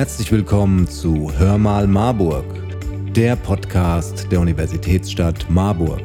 [0.00, 2.46] Herzlich willkommen zu Hör mal Marburg,
[3.14, 6.00] der Podcast der Universitätsstadt Marburg.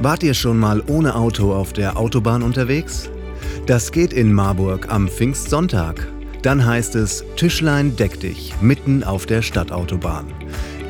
[0.00, 3.08] Wart ihr schon mal ohne Auto auf der Autobahn unterwegs?
[3.66, 6.08] Das geht in Marburg am Pfingstsonntag.
[6.42, 10.26] Dann heißt es Tischlein deck dich mitten auf der Stadtautobahn.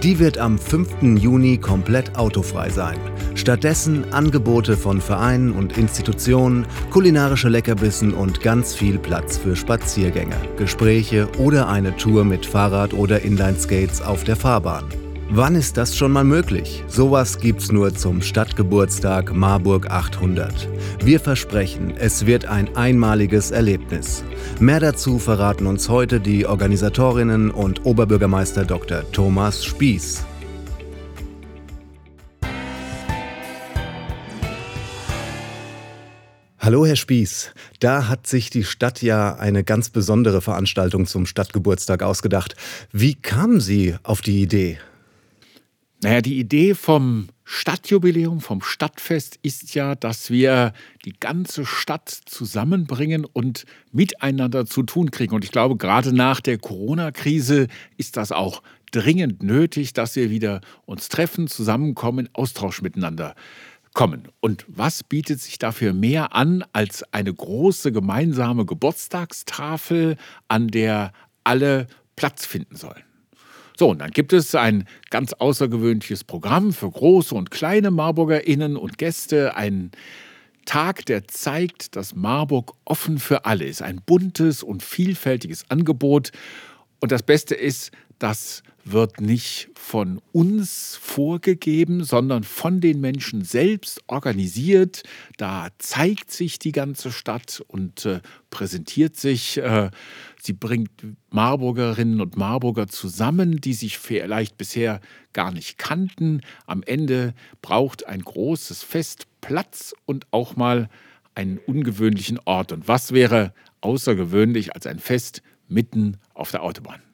[0.05, 1.19] Die wird am 5.
[1.19, 2.99] Juni komplett autofrei sein.
[3.35, 11.29] Stattdessen Angebote von Vereinen und Institutionen, kulinarische Leckerbissen und ganz viel Platz für Spaziergänge, Gespräche
[11.39, 14.85] oder eine Tour mit Fahrrad oder Inlineskates auf der Fahrbahn.
[15.31, 16.83] Wann ist das schon mal möglich?
[16.89, 20.67] Sowas gibt's nur zum Stadtgeburtstag Marburg 800.
[21.05, 24.25] Wir versprechen, es wird ein einmaliges Erlebnis.
[24.59, 29.03] Mehr dazu verraten uns heute die Organisatorinnen und Oberbürgermeister Dr.
[29.13, 30.25] Thomas Spieß.
[36.59, 37.53] Hallo, Herr Spieß.
[37.81, 42.57] Da hat sich die Stadt ja eine ganz besondere Veranstaltung zum Stadtgeburtstag ausgedacht.
[42.93, 44.79] Wie kamen Sie auf die Idee?
[46.01, 50.73] Naja, die Idee vom Stadtjubiläum, vom Stadtfest ist ja, dass wir
[51.05, 55.35] die ganze Stadt zusammenbringen und miteinander zu tun kriegen.
[55.35, 60.61] Und ich glaube, gerade nach der Corona-Krise ist das auch dringend nötig, dass wir wieder
[60.87, 63.35] uns treffen, zusammenkommen, Austausch miteinander
[63.93, 64.29] kommen.
[64.39, 71.89] Und was bietet sich dafür mehr an als eine große gemeinsame Geburtstagstafel, an der alle
[72.15, 73.08] Platz finden sollen?
[73.79, 78.99] So, und dann gibt es ein ganz außergewöhnliches Programm für große und kleine MarburgerInnen und
[78.99, 79.93] Gäste, ein
[80.65, 83.81] Tag, der zeigt, dass Marburg offen für alle ist.
[83.81, 86.33] Ein buntes und vielfältiges Angebot.
[86.99, 94.01] Und das Beste ist, das wird nicht von uns vorgegeben, sondern von den Menschen selbst
[94.07, 95.03] organisiert.
[95.37, 99.59] Da zeigt sich die ganze Stadt und äh, präsentiert sich.
[99.59, 99.91] Äh,
[100.41, 100.91] sie bringt
[101.31, 105.01] Marburgerinnen und Marburger zusammen, die sich vielleicht bisher
[105.33, 106.41] gar nicht kannten.
[106.67, 110.89] Am Ende braucht ein großes Fest Platz und auch mal
[111.35, 112.73] einen ungewöhnlichen Ort.
[112.73, 117.08] Und was wäre außergewöhnlich als ein Fest mitten auf der Autobahn?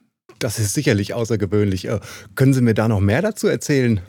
[0.45, 1.85] Das ist sicherlich außergewöhnlich.
[1.85, 1.99] Äh,
[2.35, 3.99] können Sie mir da noch mehr dazu erzählen?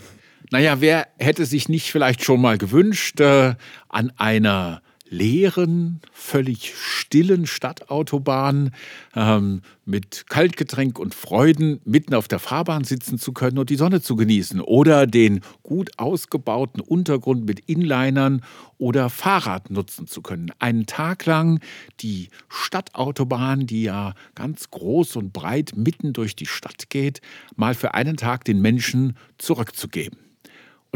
[0.51, 3.55] Naja, wer hätte sich nicht vielleicht schon mal gewünscht, äh,
[3.89, 8.73] an einer leeren, völlig stillen Stadtautobahn
[9.15, 14.01] ähm, mit Kaltgetränk und Freuden mitten auf der Fahrbahn sitzen zu können und die Sonne
[14.01, 18.43] zu genießen oder den gut ausgebauten Untergrund mit Inlinern
[18.79, 20.51] oder Fahrrad nutzen zu können.
[20.59, 21.61] Einen Tag lang
[22.01, 27.21] die Stadtautobahn, die ja ganz groß und breit mitten durch die Stadt geht,
[27.55, 30.26] mal für einen Tag den Menschen zurückzugeben.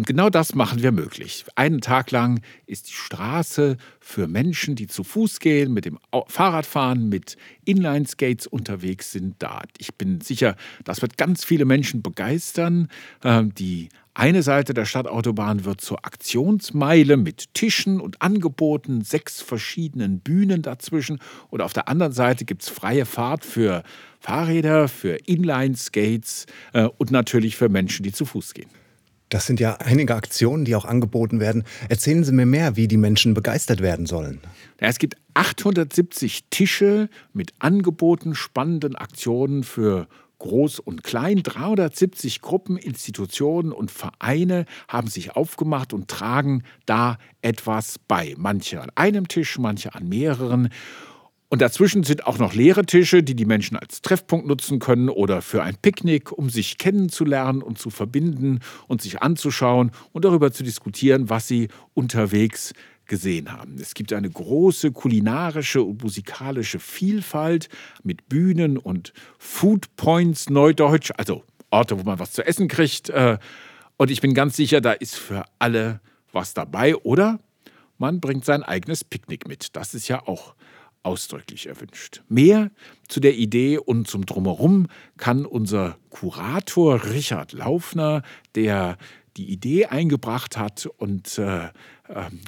[0.00, 1.44] Und genau das machen wir möglich.
[1.56, 6.64] Einen Tag lang ist die Straße für Menschen, die zu Fuß gehen, mit dem Fahrrad
[6.64, 9.60] fahren, mit Inline-Skates unterwegs sind, da.
[9.76, 12.88] Ich bin sicher, das wird ganz viele Menschen begeistern.
[13.22, 20.20] Ähm, die eine Seite der Stadtautobahn wird zur Aktionsmeile mit Tischen und Angeboten, sechs verschiedenen
[20.20, 21.18] Bühnen dazwischen.
[21.50, 23.82] Und auf der anderen Seite gibt es freie Fahrt für
[24.18, 28.79] Fahrräder, für Inline-Skates äh, und natürlich für Menschen, die zu Fuß gehen.
[29.30, 31.64] Das sind ja einige Aktionen, die auch angeboten werden.
[31.88, 34.40] Erzählen Sie mir mehr, wie die Menschen begeistert werden sollen.
[34.78, 40.08] Es gibt 870 Tische mit Angeboten, spannenden Aktionen für
[40.40, 41.42] Groß und Klein.
[41.44, 48.34] 370 Gruppen, Institutionen und Vereine haben sich aufgemacht und tragen da etwas bei.
[48.36, 50.70] Manche an einem Tisch, manche an mehreren.
[51.52, 55.42] Und dazwischen sind auch noch leere Tische, die die Menschen als Treffpunkt nutzen können oder
[55.42, 60.62] für ein Picknick, um sich kennenzulernen und zu verbinden und sich anzuschauen und darüber zu
[60.62, 62.72] diskutieren, was sie unterwegs
[63.06, 63.74] gesehen haben.
[63.80, 67.68] Es gibt eine große kulinarische und musikalische Vielfalt
[68.04, 73.10] mit Bühnen und Food Points Neudeutsch, also Orte, wo man was zu essen kriegt.
[73.10, 73.38] Äh,
[73.96, 76.00] und ich bin ganz sicher, da ist für alle
[76.30, 76.94] was dabei.
[76.94, 77.40] Oder
[77.98, 79.74] man bringt sein eigenes Picknick mit.
[79.74, 80.54] Das ist ja auch
[81.02, 82.22] ausdrücklich erwünscht.
[82.28, 82.70] Mehr
[83.08, 84.86] zu der Idee und zum Drumherum
[85.16, 88.22] kann unser Kurator Richard Laufner,
[88.54, 88.98] der
[89.36, 91.70] die Idee eingebracht hat und äh, äh,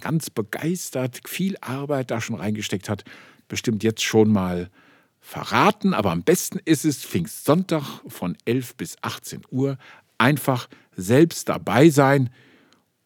[0.01, 3.05] ganz begeistert viel Arbeit da schon reingesteckt hat,
[3.49, 4.71] bestimmt jetzt schon mal
[5.21, 5.95] verraten.
[5.95, 9.79] Aber am besten ist es Pfingstsonntag von 11 bis 18 Uhr
[10.19, 12.31] einfach selbst dabei sein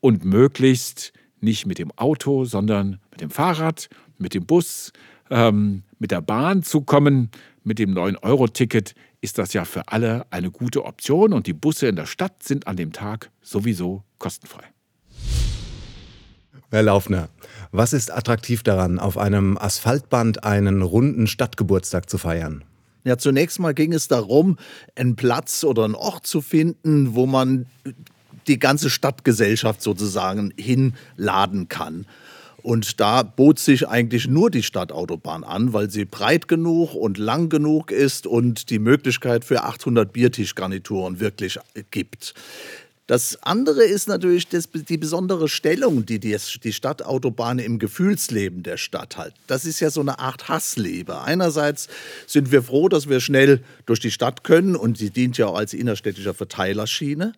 [0.00, 3.88] und möglichst nicht mit dem Auto, sondern mit dem Fahrrad,
[4.18, 4.92] mit dem Bus,
[5.30, 7.30] ähm, mit der Bahn zu kommen,
[7.64, 11.96] mit dem 9-Euro-Ticket, ist das ja für alle eine gute Option und die Busse in
[11.96, 14.64] der Stadt sind an dem Tag sowieso kostenfrei.
[16.70, 17.28] Herr Laufner,
[17.72, 22.64] was ist attraktiv daran, auf einem Asphaltband einen runden Stadtgeburtstag zu feiern?
[23.04, 24.58] Ja, zunächst mal ging es darum,
[24.96, 27.66] einen Platz oder einen Ort zu finden, wo man
[28.48, 32.06] die ganze Stadtgesellschaft sozusagen hinladen kann.
[32.66, 37.48] Und da bot sich eigentlich nur die Stadtautobahn an, weil sie breit genug und lang
[37.48, 41.60] genug ist und die Möglichkeit für 800 Biertischgarnituren wirklich
[41.92, 42.34] gibt.
[43.06, 48.78] Das andere ist natürlich das, die besondere Stellung, die, die die Stadtautobahn im Gefühlsleben der
[48.78, 49.32] Stadt hat.
[49.46, 51.20] Das ist ja so eine Art Hassliebe.
[51.20, 51.86] Einerseits
[52.26, 55.56] sind wir froh, dass wir schnell durch die Stadt können und sie dient ja auch
[55.56, 57.32] als innerstädtischer Verteilerschiene.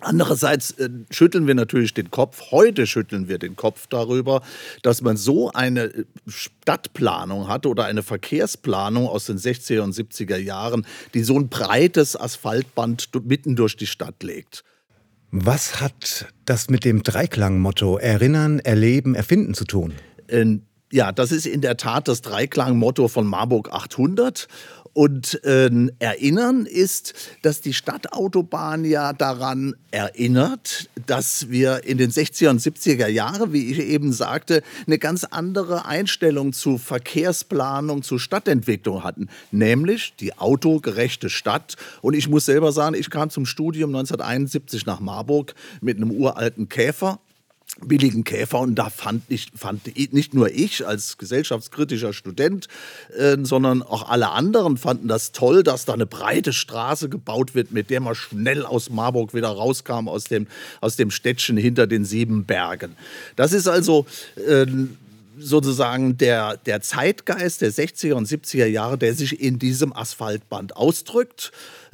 [0.00, 4.42] Andererseits äh, schütteln wir natürlich den Kopf, heute schütteln wir den Kopf darüber,
[4.82, 10.36] dass man so eine äh, Stadtplanung hatte oder eine Verkehrsplanung aus den 60er und 70er
[10.36, 14.64] Jahren, die so ein breites Asphaltband mitten durch die Stadt legt.
[15.30, 19.94] Was hat das mit dem Dreiklangmotto Erinnern, Erleben, Erfinden zu tun?
[20.28, 24.46] Ähm, ja, das ist in der Tat das Dreiklangmotto von Marburg 800.
[24.96, 27.12] Und äh, erinnern ist,
[27.42, 33.70] dass die Stadtautobahn ja daran erinnert, dass wir in den 60er und 70er Jahren, wie
[33.70, 41.28] ich eben sagte, eine ganz andere Einstellung zu Verkehrsplanung, zu Stadtentwicklung hatten, nämlich die autogerechte
[41.28, 41.76] Stadt.
[42.00, 46.70] Und ich muss selber sagen, ich kam zum Studium 1971 nach Marburg mit einem uralten
[46.70, 47.20] Käfer
[47.84, 52.68] billigen Käfer und da fand, ich, fand nicht nur ich als gesellschaftskritischer Student,
[53.16, 57.72] äh, sondern auch alle anderen fanden das toll, dass da eine breite Straße gebaut wird,
[57.72, 60.46] mit der man schnell aus Marburg wieder rauskam, aus dem,
[60.80, 62.96] aus dem Städtchen hinter den sieben Bergen.
[63.36, 64.66] Das ist also äh,
[65.38, 71.52] sozusagen der, der Zeitgeist der 60er und 70er Jahre, der sich in diesem Asphaltband ausdrückt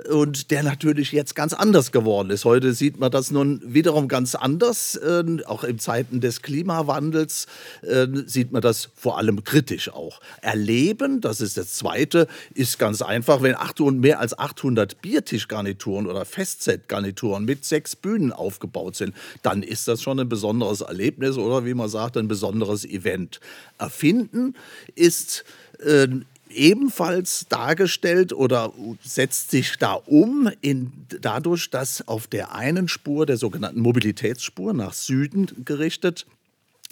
[0.08, 2.44] und der natürlich jetzt ganz anders geworden ist.
[2.44, 4.96] Heute sieht man das nun wiederum ganz anders.
[4.96, 7.46] Äh, auch in Zeiten des Klimawandels
[7.82, 10.20] äh, sieht man das vor allem kritisch auch.
[10.40, 13.42] Erleben, das ist das Zweite, ist ganz einfach.
[13.42, 19.88] Wenn 800, mehr als 800 Biertischgarnituren oder Festsetgarnituren mit sechs Bühnen aufgebaut sind, dann ist
[19.88, 23.31] das schon ein besonderes Erlebnis oder wie man sagt, ein besonderes Event.
[23.78, 24.54] Erfinden
[24.94, 25.44] ist
[25.84, 26.08] äh,
[26.54, 33.36] ebenfalls dargestellt oder setzt sich da um in, dadurch, dass auf der einen Spur, der
[33.36, 36.26] sogenannten Mobilitätsspur nach Süden gerichtet,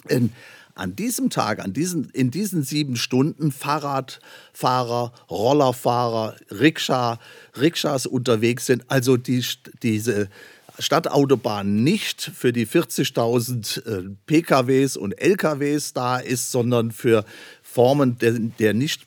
[0.07, 0.31] in,
[0.73, 7.19] an diesem Tag, an diesen, in diesen sieben Stunden Fahrradfahrer, Rollerfahrer, Rikscha,
[7.59, 8.85] Rikschas unterwegs sind.
[8.87, 9.43] Also die,
[9.83, 10.29] diese
[10.79, 17.25] Stadtautobahn nicht für die 40.000 äh, PKWs und LKWs da ist, sondern für
[17.71, 19.05] Formen der, der, nicht,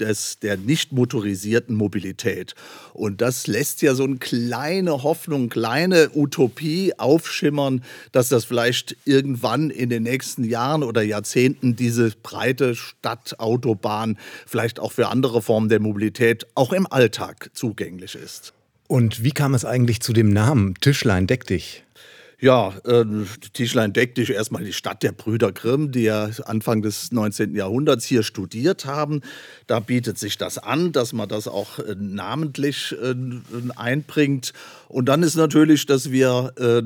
[0.00, 2.54] des, der nicht motorisierten Mobilität.
[2.94, 9.68] Und das lässt ja so eine kleine Hoffnung, kleine Utopie aufschimmern, dass das vielleicht irgendwann
[9.68, 15.80] in den nächsten Jahren oder Jahrzehnten diese breite Stadtautobahn vielleicht auch für andere Formen der
[15.80, 18.55] Mobilität auch im Alltag zugänglich ist.
[18.88, 21.82] Und wie kam es eigentlich zu dem Namen Tischlein deck dich?
[22.38, 23.04] Ja, äh,
[23.54, 27.54] Tischlein deck dich erstmal die Stadt der Brüder Grimm, die ja Anfang des 19.
[27.54, 29.22] Jahrhunderts hier studiert haben.
[29.66, 33.14] Da bietet sich das an, dass man das auch äh, namentlich äh,
[33.74, 34.52] einbringt.
[34.88, 36.82] Und dann ist natürlich, dass wir äh,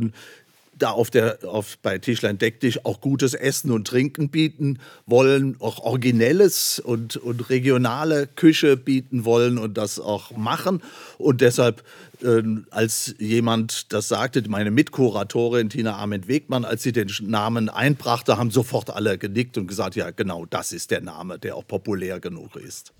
[0.82, 5.56] da auf der, auf, bei Tischlein Deck dich auch gutes Essen und Trinken bieten wollen,
[5.60, 10.82] auch originelles und, und regionale Küche bieten wollen und das auch machen.
[11.18, 11.82] Und deshalb,
[12.22, 18.50] äh, als jemand das sagte, meine Mitkuratorin Tina Arment-Wegmann, als sie den Namen einbrachte, haben
[18.50, 22.56] sofort alle genickt und gesagt, ja genau, das ist der Name, der auch populär genug
[22.56, 22.92] ist.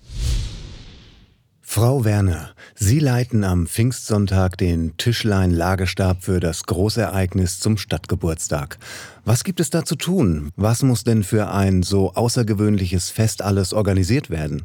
[1.61, 8.77] Frau Werner, Sie leiten am Pfingstsonntag den Tischlein-Lagestab für das Großereignis zum Stadtgeburtstag.
[9.23, 10.51] Was gibt es da zu tun?
[10.55, 14.63] Was muss denn für ein so außergewöhnliches Fest alles organisiert werden?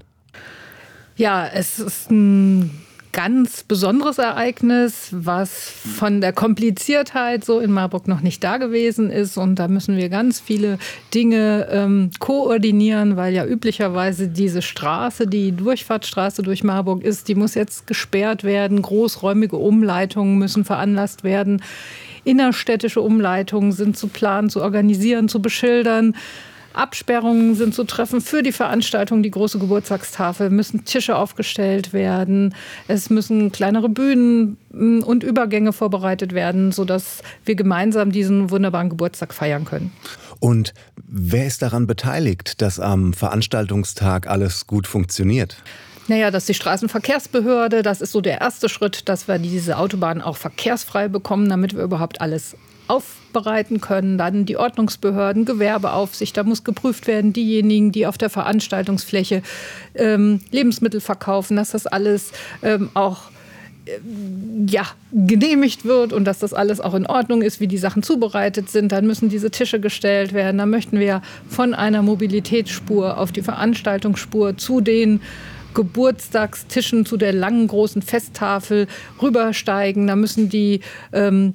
[1.16, 2.70] Ja, es ist ein
[3.16, 5.50] ganz besonderes Ereignis, was
[5.96, 9.38] von der Kompliziertheit so in Marburg noch nicht da gewesen ist.
[9.38, 10.78] Und da müssen wir ganz viele
[11.14, 17.54] Dinge ähm, koordinieren, weil ja üblicherweise diese Straße, die Durchfahrtsstraße durch Marburg ist, die muss
[17.54, 18.82] jetzt gesperrt werden.
[18.82, 21.62] Großräumige Umleitungen müssen veranlasst werden.
[22.24, 26.14] Innerstädtische Umleitungen sind zu planen, zu organisieren, zu beschildern.
[26.76, 32.54] Absperrungen sind zu treffen für die Veranstaltung, die große Geburtstagstafel, müssen Tische aufgestellt werden,
[32.88, 39.32] es müssen kleinere Bühnen mm, und Übergänge vorbereitet werden, sodass wir gemeinsam diesen wunderbaren Geburtstag
[39.32, 39.92] feiern können.
[40.38, 40.74] Und
[41.06, 45.56] wer ist daran beteiligt, dass am Veranstaltungstag alles gut funktioniert?
[46.08, 50.36] Naja, dass die Straßenverkehrsbehörde, das ist so der erste Schritt, dass wir diese Autobahn auch
[50.36, 52.56] verkehrsfrei bekommen, damit wir überhaupt alles
[52.88, 54.18] aufbereiten können.
[54.18, 59.42] Dann die Ordnungsbehörden, Gewerbeaufsicht, da muss geprüft werden, diejenigen, die auf der Veranstaltungsfläche
[59.94, 63.30] ähm, Lebensmittel verkaufen, dass das alles ähm, auch
[64.68, 68.68] ja, genehmigt wird und dass das alles auch in Ordnung ist, wie die Sachen zubereitet
[68.68, 68.92] sind.
[68.92, 70.58] Dann müssen diese Tische gestellt werden.
[70.58, 75.20] Dann möchten wir von einer Mobilitätsspur auf die Veranstaltungsspur zu den
[75.74, 78.88] Geburtstagstischen, zu der langen großen Festtafel
[79.22, 80.06] rübersteigen.
[80.06, 80.80] Da müssen die
[81.12, 81.52] ähm,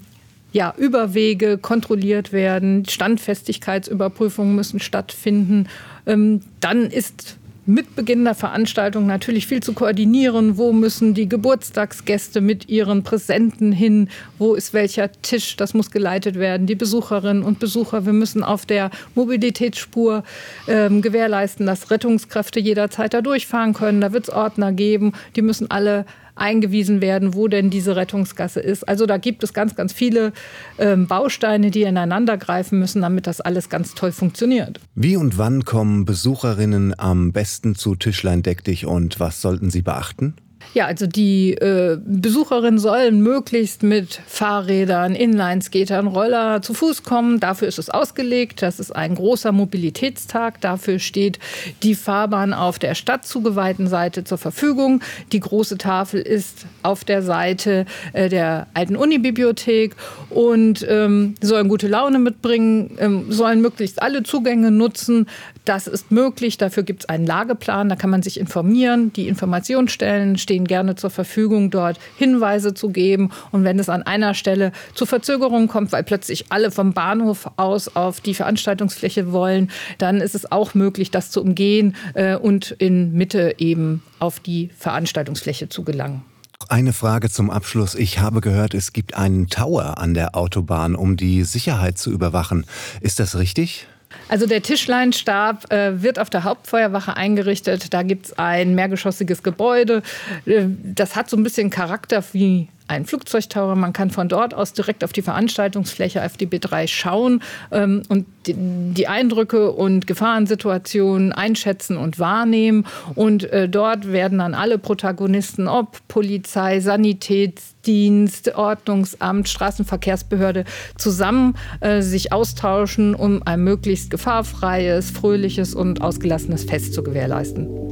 [0.51, 5.67] ja, Überwege kontrolliert werden, Standfestigkeitsüberprüfungen müssen stattfinden.
[6.05, 10.57] Ähm, dann ist mit Beginn der Veranstaltung natürlich viel zu koordinieren.
[10.57, 14.09] Wo müssen die Geburtstagsgäste mit ihren Präsenten hin?
[14.39, 15.57] Wo ist welcher Tisch?
[15.57, 16.65] Das muss geleitet werden.
[16.65, 18.05] Die Besucherinnen und Besucher.
[18.05, 20.23] Wir müssen auf der Mobilitätsspur
[20.67, 24.01] ähm, gewährleisten, dass Rettungskräfte jederzeit da durchfahren können.
[24.01, 25.13] Da wird es Ordner geben.
[25.35, 26.05] Die müssen alle
[26.35, 28.87] eingewiesen werden, wo denn diese Rettungsgasse ist.
[28.87, 30.33] Also da gibt es ganz, ganz viele
[30.77, 34.79] ähm, Bausteine, die ineinander greifen müssen, damit das alles ganz toll funktioniert.
[34.95, 39.81] Wie und wann kommen Besucherinnen am besten zu Tischlein Deck dich und was sollten sie
[39.81, 40.35] beachten?
[40.73, 47.41] Ja, also die äh, Besucherinnen sollen möglichst mit Fahrrädern, Inlineskatern, Roller zu Fuß kommen.
[47.41, 48.61] Dafür ist es ausgelegt.
[48.61, 50.61] Das ist ein großer Mobilitätstag.
[50.61, 51.39] Dafür steht
[51.83, 55.01] die Fahrbahn auf der stadtzugeweihten Seite zur Verfügung.
[55.33, 59.97] Die große Tafel ist auf der Seite äh, der alten Unibibliothek
[60.29, 65.27] und ähm, sollen gute Laune mitbringen, ähm, sollen möglichst alle Zugänge nutzen.
[65.65, 66.57] Das ist möglich.
[66.57, 67.89] Dafür gibt es einen Lageplan.
[67.89, 69.13] Da kann man sich informieren.
[69.13, 73.31] Die Informationsstellen stehen gerne zur Verfügung, dort Hinweise zu geben.
[73.51, 77.95] Und wenn es an einer Stelle zu Verzögerungen kommt, weil plötzlich alle vom Bahnhof aus
[77.95, 83.13] auf die Veranstaltungsfläche wollen, dann ist es auch möglich, das zu umgehen äh, und in
[83.13, 86.23] Mitte eben auf die Veranstaltungsfläche zu gelangen.
[86.69, 87.95] Eine Frage zum Abschluss.
[87.95, 92.65] Ich habe gehört, es gibt einen Tower an der Autobahn, um die Sicherheit zu überwachen.
[93.01, 93.87] Ist das richtig?
[94.29, 97.93] Also der Tischleinstab äh, wird auf der Hauptfeuerwache eingerichtet.
[97.93, 100.01] Da gibt es ein mehrgeschossiges Gebäude.
[100.45, 103.75] Äh, das hat so ein bisschen Charakter wie ein Flugzeugtower.
[103.75, 108.25] Man kann von dort aus direkt auf die Veranstaltungsfläche auf die B3 schauen ähm, und
[108.45, 112.85] die, die, Eindrücke und Gefahrensituationen einschätzen und wahrnehmen.
[113.15, 120.65] Und äh, dort werden dann alle Protagonisten, ob Polizei, Sanitätsdienst, Ordnungsamt, Straßenverkehrsbehörde,
[120.97, 127.90] zusammen äh, sich austauschen, um ein möglichst gefahrfreies, fröhliches und ausgelassenes Fest zu gewährleisten.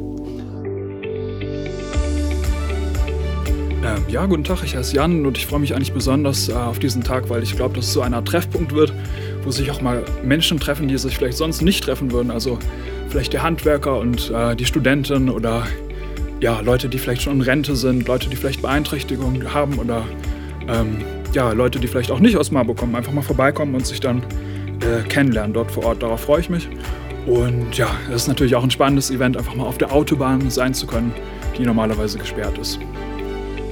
[3.90, 6.78] Ähm, ja, guten Tag, ich heiße Jan und ich freue mich eigentlich besonders äh, auf
[6.78, 8.94] diesen Tag, weil ich glaube, dass es so einer Treffpunkt wird,
[9.44, 12.30] wo sich auch mal Menschen treffen, die sich vielleicht sonst nicht treffen würden.
[12.30, 12.60] Also
[13.08, 15.66] vielleicht die Handwerker und äh, die Studenten oder
[16.40, 20.06] ja, Leute, die vielleicht schon in Rente sind, Leute, die vielleicht Beeinträchtigungen haben oder
[20.68, 20.98] ähm,
[21.34, 24.22] ja, Leute, die vielleicht auch nicht aus Marburg kommen, einfach mal vorbeikommen und sich dann
[24.82, 26.04] äh, kennenlernen dort vor Ort.
[26.04, 26.70] Darauf freue ich mich.
[27.26, 30.76] Und ja, das ist natürlich auch ein spannendes Event, einfach mal auf der Autobahn sein
[30.76, 31.12] zu können,
[31.58, 32.80] die normalerweise gesperrt ist.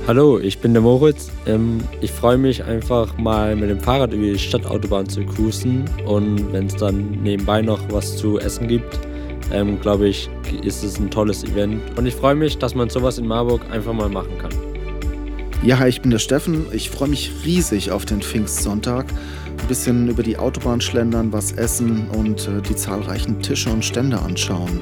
[0.08, 1.30] Hallo, ich bin der Moritz.
[1.48, 6.54] Ähm, ich freue mich einfach mal mit dem Fahrrad über die Stadtautobahn zu cruisen und
[6.54, 8.98] wenn es dann nebenbei noch was zu essen gibt,
[9.52, 10.30] ähm, glaube ich,
[10.64, 11.82] ist es ein tolles Event.
[11.98, 14.52] Und ich freue mich, dass man sowas in Marburg einfach mal machen kann.
[15.62, 16.68] Ja, hi, ich bin der Steffen.
[16.72, 19.08] Ich freue mich riesig auf den Pfingstsonntag.
[19.60, 24.18] Ein bisschen über die Autobahn schlendern, was essen und äh, die zahlreichen Tische und Stände
[24.20, 24.80] anschauen.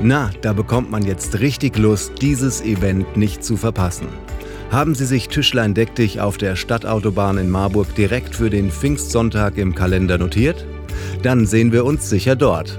[0.00, 4.06] Na, da bekommt man jetzt richtig Lust, dieses Event nicht zu verpassen.
[4.70, 9.58] Haben Sie sich Tischlein Deck dich auf der Stadtautobahn in Marburg direkt für den Pfingstsonntag
[9.58, 10.64] im Kalender notiert?
[11.22, 12.78] Dann sehen wir uns sicher dort.